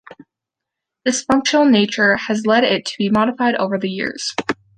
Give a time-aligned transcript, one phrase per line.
[1.05, 4.33] This functional nature has led it to be modified over the years.